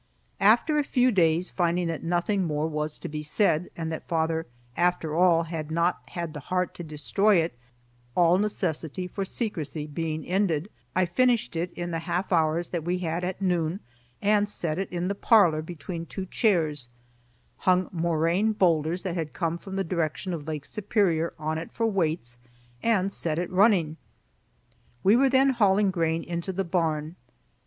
[0.39, 4.47] After a few days, finding that nothing more was to be said, and that father
[4.75, 7.53] after all had not had the heart to destroy it,
[8.15, 12.97] all necessity for secrecy being ended, I finished it in the half hours that we
[12.97, 13.79] had at noon
[14.23, 16.89] and set it in the parlor between two chairs,
[17.57, 21.85] hung moraine boulders that had come from the direction of Lake Superior on it for
[21.85, 22.39] weights,
[22.81, 23.97] and set it running.
[25.03, 27.17] We were then hauling grain into the barn.